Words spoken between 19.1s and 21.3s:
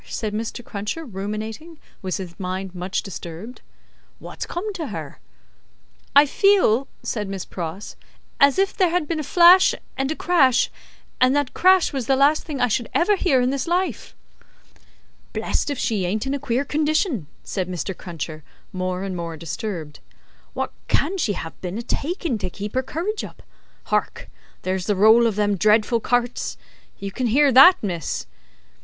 more disturbed. "Wot can